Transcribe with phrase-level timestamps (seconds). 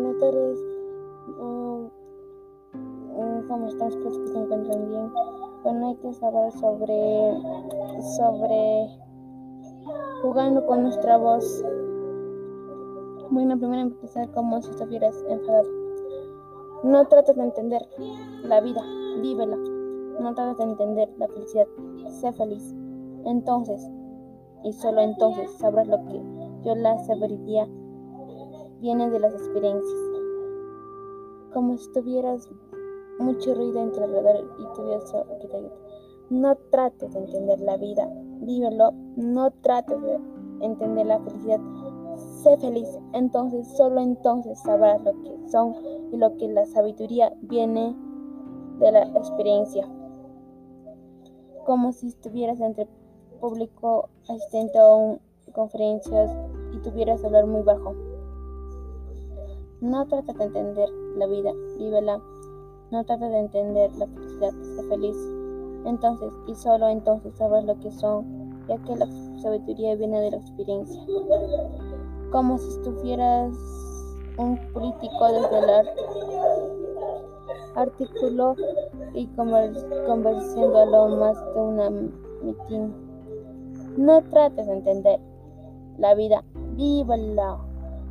[0.00, 0.58] tardes.
[1.38, 1.86] Mm,
[3.18, 3.88] mm, ¿Cómo están?
[3.88, 5.12] Espero que se encuentren bien.
[5.62, 7.34] Bueno, hay que saber sobre,
[8.16, 8.88] sobre
[10.22, 11.62] jugando con nuestra voz.
[13.30, 15.68] Bueno, primero empezar como si estuvieras enfadado.
[16.84, 17.82] No trates de entender
[18.44, 18.82] la vida,
[19.20, 19.56] vívela.
[19.56, 21.66] No trates de entender la felicidad,
[22.08, 22.74] sé feliz.
[23.24, 23.88] Entonces,
[24.64, 26.20] y solo entonces sabrás lo que
[26.64, 27.68] yo la sabiduría
[28.82, 30.00] viene de las experiencias.
[31.54, 32.50] Como si tuvieras
[33.20, 35.14] mucho ruido en tu alrededor y tuvieras
[36.30, 38.10] No trates de entender la vida,
[38.40, 38.92] vívelo.
[39.16, 40.18] No trates de
[40.60, 41.60] entender la felicidad,
[42.42, 42.88] sé feliz.
[43.12, 45.76] Entonces, solo entonces sabrás lo que son
[46.10, 47.94] y lo que la sabiduría viene
[48.80, 49.86] de la experiencia.
[51.64, 52.88] Como si estuvieras entre
[53.40, 55.18] público asistente a
[55.52, 56.30] conferencias
[56.72, 58.11] y tuvieras hablar muy bajo.
[59.82, 62.22] No trata de entender la vida, vívela.
[62.92, 65.16] No trata de entender la felicidad, sé feliz.
[65.84, 69.08] Entonces, y solo entonces sabrás lo que son, ya que la
[69.42, 71.02] sabiduría viene de la experiencia.
[72.30, 73.52] Como si estuvieras
[74.38, 75.88] un político desde el
[77.74, 78.54] artículo
[79.14, 82.94] y conversando a lo más de una mitin.
[83.96, 85.18] No trates de entender
[85.98, 86.44] la vida,
[86.76, 87.58] vívela.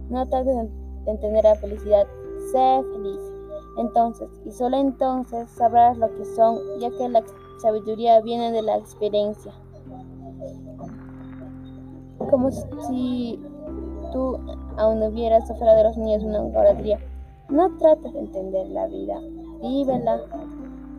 [0.09, 2.07] No trates de entender la felicidad,
[2.52, 3.19] sé feliz.
[3.77, 7.23] Entonces, y solo entonces sabrás lo que son, ya que la
[7.61, 9.53] sabiduría viene de la experiencia.
[12.29, 13.39] Como si
[14.11, 14.38] tú
[14.77, 16.99] aún no hubieras afuera de los niños una guardería.
[17.49, 19.19] No trates de entender la vida,
[19.61, 20.22] vívela.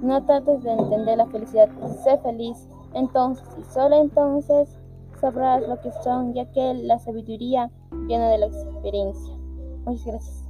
[0.03, 1.69] No trates de entender la felicidad,
[2.03, 2.69] sé feliz.
[2.95, 4.78] Entonces, y solo entonces,
[5.20, 7.70] sabrás lo que son, ya que la sabiduría
[8.06, 9.42] viene de la experiencia.
[9.84, 10.42] Muchas gracias.